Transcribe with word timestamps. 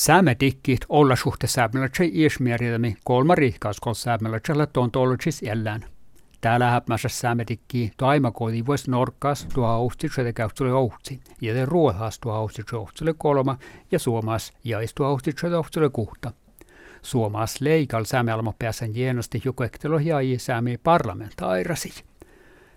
Säämetikkit 0.00 0.80
olla 0.88 1.16
suhte 1.16 1.46
säämällätsä 1.46 2.04
iesmieriämi 2.12 2.96
kolma 3.04 3.34
rihkauskol 3.34 3.94
säämällätsällä 3.94 4.66
tontologis 4.66 5.42
ellään. 5.42 5.84
Täällä 6.40 6.70
häpmässä 6.70 7.08
säämetikki 7.08 7.90
taimakoodi 7.96 8.66
vois 8.66 8.88
norkkaas 8.88 9.46
tuo 9.54 9.66
austitselle 9.66 10.32
käytselle 10.32 10.72
ohtsi, 10.72 11.20
ja 11.40 11.54
te 11.54 11.66
ruohas 11.66 12.18
tuo 12.18 12.32
austitselle 12.32 12.82
ohtselle 12.82 13.14
kolma, 13.18 13.58
ja 13.92 13.98
suomas 13.98 14.52
jäis 14.64 14.94
tuo 14.94 15.06
austitselle 15.06 15.56
ohtselle 15.56 15.90
kuhta. 15.90 16.32
Suomas 17.02 17.60
leikal 17.60 18.04
säämelmo 18.04 18.54
pääsen 18.58 18.92
hienosti 18.92 19.42
joku 19.44 19.62
ektelo 19.62 19.98
jäi 19.98 20.38
säämi 20.38 20.78
parlamentairasi. 20.78 22.04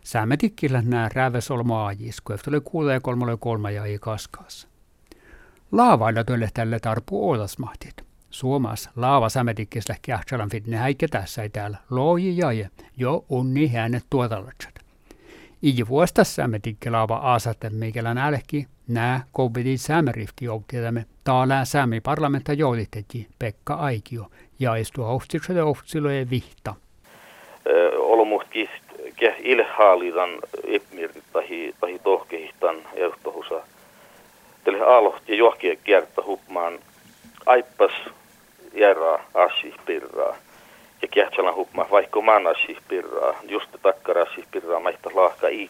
Säämetikkillä 0.03 0.81
nää 0.81 1.09
räävesolmo 1.13 1.77
aajis, 1.77 2.21
kun 2.21 2.37
kuulee 2.63 2.99
kolmalle 2.99 3.37
kolma 3.37 3.71
jäi 3.71 3.97
kaskaassa. 4.01 4.72
Laavailla 5.73 6.23
tölle 6.23 6.49
tälle 6.53 6.79
tarpu 6.79 7.29
olasmahtit. 7.29 7.93
Suomas 8.29 8.89
laava 8.95 9.29
sämetikkisellä 9.29 9.99
kähtsälan 10.01 10.49
fitne 10.49 10.77
häikä 10.77 11.07
tässä 11.07 11.43
ei 11.43 11.49
täällä 11.49 11.77
looji 11.89 12.37
jaje 12.37 12.69
jo 12.97 13.25
unni 13.29 13.67
hänet 13.67 14.03
tuotallatsat. 14.09 14.73
Iji 15.61 15.87
vuosta 15.87 16.23
sämetikke 16.23 16.89
laava 16.89 17.15
aasatte 17.15 17.69
mikä 17.69 18.01
nälki 18.01 18.67
nää 18.87 19.23
covidin 19.37 19.79
sämerifti 19.79 20.45
joutietamme 20.45 21.05
täällä 21.23 21.65
sämi 21.65 22.01
parlamenta 22.01 22.53
joulitetti 22.53 23.27
Pekka 23.39 23.73
Aikio 23.73 24.25
ja 24.59 24.75
istua 24.75 25.07
ohtikselle 25.07 25.63
ohtsilojen 25.63 26.29
vihta. 26.29 26.75
Olomuhti 27.97 28.69
ilhaalidan 29.39 30.29
epmirtit 30.67 31.23
tahi, 31.33 31.75
tahi 31.79 31.99
tohkehihtan 31.99 32.75
Tälle 34.63 34.81
aalohti 34.85 35.31
ja 35.31 35.37
johkia 35.37 35.75
kiertä 35.75 36.21
hupmaan 36.25 36.79
aippas 37.45 37.91
järää 38.73 39.25
asi 39.33 39.73
pirraa. 39.85 40.35
Ja 41.01 41.07
kiehtällä 41.07 41.53
hupmaan 41.53 41.89
vaikka 41.91 42.21
man 42.21 42.47
asi 42.47 42.77
pirraa. 42.87 43.39
Just 43.43 43.69
takkara 43.81 44.21
asi 44.21 44.43
pirraa 44.51 44.79
maihta 44.79 45.09
lahka 45.13 45.47
ei 45.47 45.69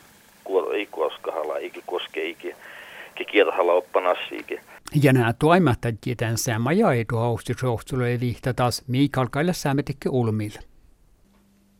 kuoskahalla 0.92 1.58
eikä 1.58 1.80
koske 1.86 2.22
eikä 2.22 2.56
kieltähalla 3.32 3.74
oppan 3.74 4.08
asiikin. 4.08 4.60
Ja 5.04 5.14
nämä 5.14 5.34
toimattajat 5.34 5.96
tämän 6.18 6.38
sama 6.38 6.72
ja 6.74 6.94
edu 6.94 7.18
haustisohtsulo 7.18 8.06
ei 8.06 8.20
vihta 8.20 8.54
taas 8.54 8.84
Miikalkaille 8.88 9.54
säämetikki 9.54 10.10
ulmille. 10.10 10.60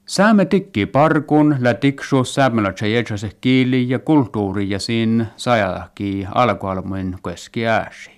Saametikki 0.06 0.86
parkun 0.86 1.56
lätiksu 1.60 2.24
saamelaiset 2.24 3.38
kieli 3.42 3.90
ja 3.90 4.00
kulttuuri 4.00 4.70
ja 4.70 4.80
sin 4.80 5.28
sajaki 5.36 6.28
alkualmuin 6.36 7.18
keski 7.26 7.68
ääsi. 7.68 8.12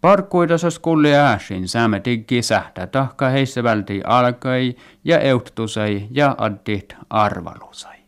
Parkkuidasas 0.00 0.78
kulli 0.78 1.14
ääsin 1.14 1.68
saametikki 1.68 2.42
sähtä 2.42 2.86
tahka 2.86 3.28
heissä 3.28 3.62
välti 3.62 4.02
alkai 4.04 4.74
ja 5.04 5.18
euttusai 5.18 6.06
ja 6.10 6.34
addit 6.38 6.96
arvalusai. 7.10 7.98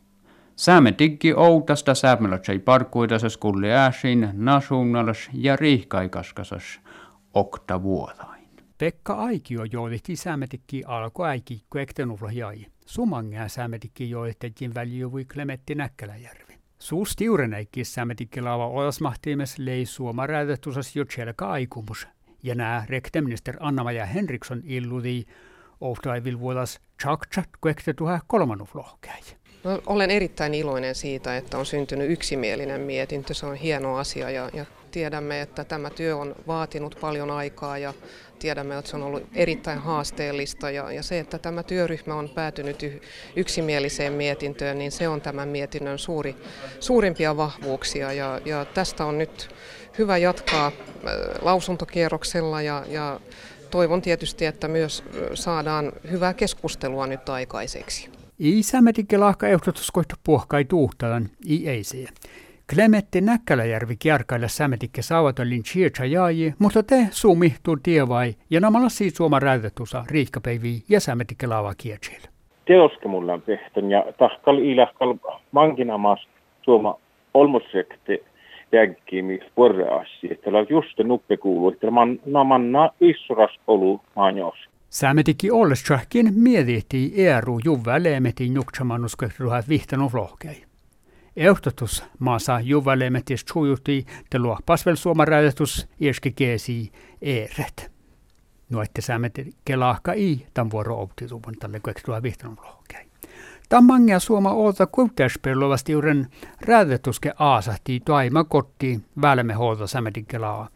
Saametikki 0.56 1.34
outasta 1.34 1.94
saamelaiset 1.94 2.64
parkkuidasas 2.64 3.36
kulli 3.36 3.72
ääsin 3.72 4.28
nasunnalas 4.32 5.30
ja 5.32 5.56
riihkaikaskasas 5.56 6.80
oktavuotain. 7.34 8.48
Pekka 8.78 9.14
Aikio 9.14 9.64
joudihti 9.64 10.16
säämetikki 10.16 10.82
alko 10.86 11.24
äiki, 11.24 11.64
kun 11.70 11.80
jäi. 12.90 12.94
Sumangää 12.94 13.48
säämetikki 13.48 14.10
joitettiin 14.10 14.74
väljuvui 14.74 15.24
Klemetti 15.24 15.74
Näkkäläjärvi. 15.74 16.58
Suus 16.78 17.16
tiurenäikki 17.16 17.84
säämetikki 17.84 18.40
laava 18.40 18.66
olasmahtiimes 18.66 19.58
lei 19.58 19.86
suoma 19.86 20.26
räätetusas 20.26 20.96
jo 20.96 21.04
tjelka 21.04 21.50
aikumus. 21.50 22.08
Ja 22.42 22.54
nää 22.54 22.86
rekteminister 22.88 23.56
Anna-Maja 23.60 24.06
Henriksson 24.06 24.62
illudi 24.64 25.24
ohtaivil 25.80 26.38
vuodas 26.38 26.80
kuekte 27.60 27.94
tuha 27.94 28.20
kolmannuf 28.26 28.74
lohkäi. 28.74 29.20
No, 29.64 29.82
olen 29.86 30.10
erittäin 30.10 30.54
iloinen 30.54 30.94
siitä, 30.94 31.36
että 31.36 31.58
on 31.58 31.66
syntynyt 31.66 32.10
yksimielinen 32.10 32.80
mietintö. 32.80 33.34
Se 33.34 33.46
on 33.46 33.54
hieno 33.54 33.96
asia 33.96 34.30
ja, 34.30 34.50
ja 34.52 34.64
tiedämme, 34.90 35.40
että 35.40 35.64
tämä 35.64 35.90
työ 35.90 36.16
on 36.16 36.36
vaatinut 36.46 36.96
paljon 37.00 37.30
aikaa 37.30 37.78
ja 37.78 37.94
tiedämme, 38.38 38.78
että 38.78 38.90
se 38.90 38.96
on 38.96 39.02
ollut 39.02 39.22
erittäin 39.34 39.78
haasteellista 39.78 40.70
ja, 40.70 40.92
ja 40.92 41.02
se, 41.02 41.18
että 41.18 41.38
tämä 41.38 41.62
työryhmä 41.62 42.14
on 42.14 42.28
päätynyt 42.28 43.02
yksimieliseen 43.36 44.12
mietintöön, 44.12 44.78
niin 44.78 44.92
se 44.92 45.08
on 45.08 45.20
tämän 45.20 45.48
mietinnön 45.48 45.98
suuri, 45.98 46.36
suurimpia 46.80 47.36
vahvuuksia 47.36 48.12
ja, 48.12 48.40
ja 48.44 48.64
tästä 48.64 49.04
on 49.04 49.18
nyt 49.18 49.48
hyvä 49.98 50.18
jatkaa 50.18 50.66
äh, 50.66 50.72
lausuntokierroksella 51.42 52.62
ja, 52.62 52.84
ja 52.88 53.20
toivon 53.70 54.02
tietysti, 54.02 54.46
että 54.46 54.68
myös 54.68 55.04
saadaan 55.34 55.92
hyvää 56.10 56.34
keskustelua 56.34 57.06
nyt 57.06 57.28
aikaiseksi. 57.28 58.19
Isämetikke 58.42 59.18
lahka 59.18 59.48
ehdotuskoita 59.48 60.14
puhkai 60.24 60.64
tuuhtalan 60.64 61.22
i 61.46 61.68
ei 61.68 61.84
se. 61.84 62.06
Klemetti 62.74 63.20
Näkkäläjärvi 63.20 63.96
kierkailla 63.96 64.48
sämetikke 64.48 65.02
saavatollin 65.02 65.62
chietsa 65.62 66.04
jaaji, 66.04 66.54
mutta 66.58 66.82
te 66.82 67.08
tuu 67.62 67.76
tievai 67.82 68.34
ja 68.50 68.60
namalla 68.60 68.88
siitä 68.88 69.16
suoma 69.16 69.38
räätetusa 69.38 70.04
riikkapäiviä 70.10 70.78
ja 70.88 71.00
sämetikke 71.00 71.46
laava 71.46 71.74
kietsillä. 71.74 72.28
Teoske 72.64 73.08
mulla 73.08 73.32
on 73.32 73.42
pehtön 73.42 73.90
ja 73.90 74.04
tahkal 74.18 74.58
ilahkal 74.58 75.14
mankinamas 75.52 76.28
suoma 76.62 76.98
olmosekte 77.34 78.18
jänkkiimi 78.72 79.40
porreassi, 79.54 80.28
että 80.30 80.50
on 80.50 80.66
just 80.70 80.98
nuppe 80.98 81.36
kuuluu, 81.36 81.68
että 81.68 81.90
man 81.90 82.18
namanna 82.26 82.90
issuras 83.00 83.50
olu 83.66 84.00
maanjos. 84.90 84.98
Sämetikki 84.98 85.50
ollessäkin 85.50 86.34
mietittiin 86.34 87.12
eru 87.14 87.60
juvväleemetin 87.64 88.54
juktsamannuskehtuhat 88.54 89.68
vihtanut 89.68 90.14
lohkei. 90.14 90.64
Ehtotus 91.36 92.04
maassa 92.18 92.60
juvalemetis 92.60 93.44
sujuti 93.52 94.06
te 94.30 94.38
luo 94.38 94.58
pasvel 94.66 94.96
suomaräjätus 94.96 95.88
iäski 96.00 96.32
keesi 96.32 96.92
eeret. 97.22 97.90
Nuotte 98.70 99.00
saamet 99.00 99.40
kelahka 99.64 100.12
i 100.12 100.46
tämän 100.54 100.70
vuoro 100.70 101.00
optituvun 101.02 101.54
tälle 101.60 101.80
kuekstua 101.80 102.22
vihtanut 102.22 102.60
lohkei. 102.60 103.06
Tammangia 103.68 104.18
suoma 104.20 104.52
oota 104.52 104.86
kuutteispellovasti 104.86 105.92
juuren 105.92 106.26
räätetuske 106.60 107.32
aasahti 107.38 108.00
toima 108.00 108.44
kotti 108.44 109.00
välme 109.20 109.54
huolta 109.54 109.86
sametin 109.86 110.26
kelaa 110.26 110.68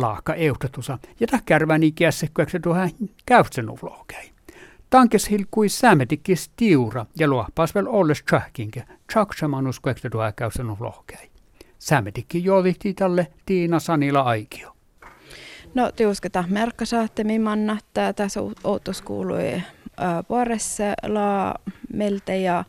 laaka 0.00 0.34
ehtotusa 0.34 0.98
ja 1.20 1.26
täkkärväni 1.26 1.92
kiässä 1.92 2.26
kuekstua 2.34 2.88
käytsenut 3.26 3.82
lohkei. 3.82 4.30
Tankes 4.90 5.30
hilkui 5.30 5.68
sämetikkis 5.68 6.50
tiura 6.56 7.06
ja 7.18 7.28
luo 7.28 7.46
pasvel 7.54 7.86
olles 7.88 8.22
tsähkinke, 8.22 8.84
tjaksamanus 9.12 9.80
kuekta 9.80 10.10
tuo 10.10 10.32
käysen 10.36 10.76
lohkei. 10.80 11.30
Sämetikki 11.78 12.44
joolihti 12.44 12.94
tälle 12.94 13.26
Tiina 13.46 13.80
Sanila 13.80 14.20
Aikio. 14.20 14.76
No 15.74 15.92
tiusketa 15.92 16.44
merkka 16.48 16.84
saatte 16.84 17.24
mimanna, 17.24 17.78
että 17.78 18.12
tässä 18.12 18.40
outos 18.64 19.02
kuului 19.02 19.62
puolessa 20.28 20.84
la 21.06 21.54
melte 21.92 22.36
ja 22.36 22.64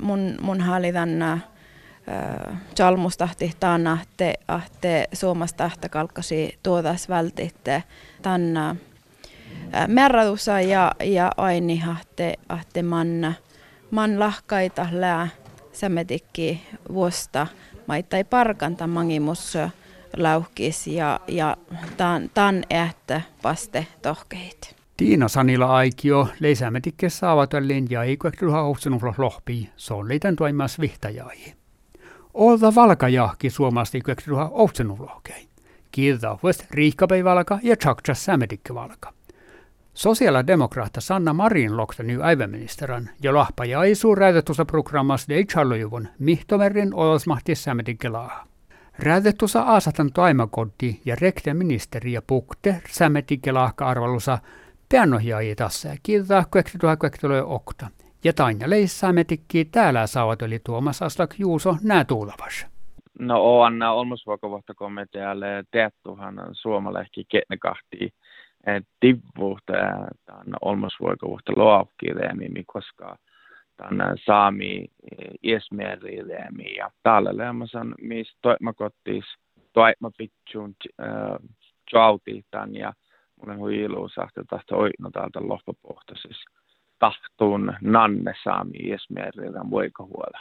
mun, 0.00 0.34
mun 0.40 0.60
hallitan 0.60 1.42
chalmustahti 2.74 3.52
te 4.16 4.34
ahte 4.48 5.08
suomastahta 5.12 5.88
kalkkasi 5.88 6.58
tuotas 6.62 7.08
vältitte 7.08 7.82
tänne 8.22 8.76
merratusa 9.86 10.60
ja, 10.60 10.92
ja 11.04 11.32
aini 11.36 11.78
hahte, 11.78 12.34
ahte 12.48 12.82
man, 12.82 13.34
man 13.90 14.18
lahkaita 14.18 14.86
lää 14.90 15.28
sämetikki 15.72 16.62
vuosta 16.92 17.46
maittai 17.86 18.24
parkanta 18.24 18.86
mangimus 18.86 19.58
lauhkis 20.16 20.86
ja, 20.86 21.20
ja 21.28 21.56
tan, 21.96 22.30
tan 22.34 22.64
ähtä 22.72 23.22
vaste 23.44 23.86
tohkeit. 24.02 24.76
Tiina 24.96 25.28
Sanila 25.28 25.76
aikio 25.76 26.28
leisämetikke 26.40 27.10
saavatellin 27.10 27.86
ja 27.90 28.02
ei 28.02 28.16
kuektuha 28.16 28.62
houksunut 28.62 29.02
lohpi, 29.18 29.70
se 29.76 29.94
on 29.94 30.08
leitän 30.08 30.36
toimas 30.36 30.80
vihtajai. 30.80 31.61
Olta 32.34 32.74
valkajahki 32.74 33.50
suomasti 33.50 34.00
kuektuha 34.00 34.44
houksunut 34.44 35.00
lohkei. 35.00 35.48
Kiitos 35.90 36.64
riikkapäivalka 36.70 37.58
ja 37.62 37.76
tjaktsas 37.76 38.24
sämetikke 38.24 38.74
valka. 38.74 39.12
Sosiaalidemokraatta 39.94 41.00
Sanna 41.00 41.32
Marin 41.32 41.76
lokta 41.76 42.02
ny 42.02 42.22
aiväministeran 42.22 43.10
ja 43.22 43.34
lahpa 43.34 43.64
ja 43.64 43.82
isu 43.82 44.14
räätetusa 44.14 44.64
programmas 44.64 45.28
de 45.28 45.44
chalujuvun 45.44 46.08
mihtomerin 46.18 46.94
olosmahti 46.94 47.54
sämedin 47.54 47.98
kelaa. 47.98 48.46
Räätetusa 48.98 49.62
aasatan 49.62 50.12
taimakoddi 50.12 51.00
ja 51.04 51.16
rekte 51.20 51.54
ministeri 51.54 52.12
ja 52.12 52.22
pukte 52.22 52.82
sämedin 52.90 53.40
kelahka 53.40 53.86
arvalusa 53.86 54.38
peannohjaajia 54.88 55.54
tässä 55.54 55.88
ja 56.08 56.44
kuektetua 56.50 56.96
kuekteluja 56.96 57.44
okta. 57.44 57.88
Ja 58.24 58.32
Tanja 58.32 58.70
Leissa 58.70 59.12
metikki 59.12 59.64
täällä 59.64 60.06
saavat 60.06 60.42
oli 60.42 60.58
Tuomas 60.58 61.02
Aslak 61.02 61.34
Juuso 61.38 61.76
nää 61.84 62.04
tuulavas. 62.04 62.66
No 63.18 63.60
on 63.60 63.82
olmusvuokovuotta 63.82 64.74
komitealle 64.74 65.64
teettuhan 65.70 66.40
suomalehki 66.52 67.24
ketnekahti. 67.28 68.14
Tivvuutta 69.00 69.72
tämän 70.24 70.54
olmusvuokovuotta 70.60 71.52
luokkileemi, 71.56 72.64
koska 72.66 73.16
tämän 73.76 74.16
saami 74.26 74.86
iesmerileemi 75.42 76.74
ja 76.76 76.90
täällä 77.02 77.36
leemasan 77.36 77.94
mis 78.00 78.36
toimakottis 78.42 79.24
toimapitsuun 79.72 80.74
jautiin 81.92 82.44
ja 82.72 82.92
mulle 83.36 83.56
huiluus 83.56 84.12
että 84.18 84.44
tahto 84.50 84.76
oino 84.78 85.10
täältä 85.12 85.40
loppupohtaisessa 85.42 86.61
tahtuun 87.02 87.72
nanne 87.80 88.34
saami 88.44 88.78
iesmerileemi 88.84 89.70
voikahuolella. 89.70 90.40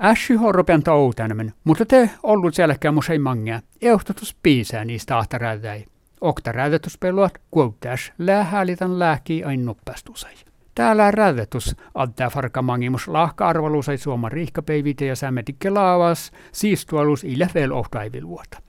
Äsy 0.00 0.34
horropen 0.34 0.82
tautanemen, 0.82 1.52
mutta 1.64 1.86
te 1.86 2.10
ollut 2.22 2.54
selkeä 2.54 2.92
musei 2.92 3.18
mangia. 3.18 3.60
Euhtotus 3.82 4.36
piisää 4.42 4.84
niistä 4.84 5.18
ahtarädäi. 5.18 5.84
Okta 6.20 6.52
rädetuspeluat 6.52 7.32
kuuttäs 7.50 8.12
läähäälitän 8.18 8.98
lääki 8.98 9.44
ain 9.44 9.64
noppastusai. 9.64 10.34
Täällä 10.74 11.10
rädetus 11.10 11.76
addaa 11.94 12.30
farkamangimus 12.30 13.08
lahka-arvalusai 13.08 13.98
suoman 13.98 14.32
riihkapeivite 14.32 15.06
ja 15.06 15.16
sämmetikke 15.16 15.70
laavas, 15.70 16.32
siistualus 16.52 17.24
ille 17.24 17.48
veel 17.54 17.72
ohtaiviluota. 17.72 18.62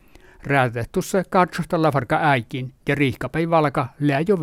Rädetus 0.44 1.14
katsostalla 1.30 1.92
farka 1.92 2.20
äikin 2.22 2.74
ja 2.90 2.96
riihkapei 2.96 3.50
valka 3.50 3.88
lää 4.00 4.22
jo. 4.28 4.38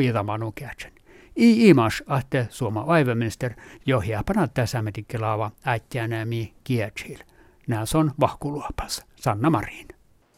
I 1.37 1.69
imas 1.69 2.03
ahte 2.07 2.47
suoma 2.51 2.81
aivaminister 2.81 3.55
johjaa 3.87 4.23
panattaa 4.27 4.67
sämmetikkelaava 4.67 5.51
äittiänäämi 5.65 6.55
kietsil. 6.65 7.19
Nämä 7.69 7.85
on 7.95 8.13
vahkuluopas. 8.21 9.03
Sanna 9.17 9.51
Marin. 9.51 9.89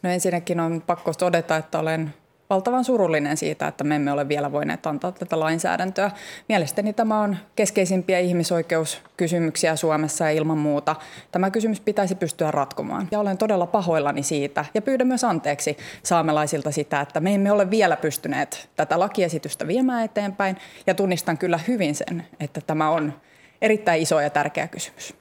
No 0.03 0.09
ensinnäkin 0.09 0.59
on 0.59 0.83
pakko 0.87 1.13
todeta, 1.13 1.57
että 1.57 1.79
olen 1.79 2.13
valtavan 2.49 2.83
surullinen 2.83 3.37
siitä, 3.37 3.67
että 3.67 3.83
me 3.83 3.95
emme 3.95 4.11
ole 4.11 4.27
vielä 4.27 4.51
voineet 4.51 4.87
antaa 4.87 5.11
tätä 5.11 5.39
lainsäädäntöä. 5.39 6.11
Mielestäni 6.49 6.93
tämä 6.93 7.21
on 7.21 7.37
keskeisimpiä 7.55 8.19
ihmisoikeuskysymyksiä 8.19 9.75
Suomessa 9.75 10.25
ja 10.25 10.31
ilman 10.31 10.57
muuta 10.57 10.95
tämä 11.31 11.51
kysymys 11.51 11.79
pitäisi 11.79 12.15
pystyä 12.15 12.51
ratkomaan. 12.51 13.07
Ja 13.11 13.19
olen 13.19 13.37
todella 13.37 13.67
pahoillani 13.67 14.23
siitä 14.23 14.65
ja 14.73 14.81
pyydän 14.81 15.07
myös 15.07 15.23
anteeksi 15.23 15.77
saamelaisilta 16.03 16.71
sitä, 16.71 17.01
että 17.01 17.19
me 17.19 17.33
emme 17.33 17.51
ole 17.51 17.69
vielä 17.69 17.95
pystyneet 17.95 18.69
tätä 18.75 18.99
lakiesitystä 18.99 19.67
viemään 19.67 20.05
eteenpäin 20.05 20.57
ja 20.87 20.93
tunnistan 20.93 21.37
kyllä 21.37 21.59
hyvin 21.67 21.95
sen, 21.95 22.27
että 22.39 22.61
tämä 22.61 22.89
on 22.89 23.13
erittäin 23.61 24.01
iso 24.01 24.21
ja 24.21 24.29
tärkeä 24.29 24.67
kysymys. 24.67 25.13